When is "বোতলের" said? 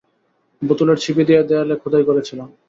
0.61-0.97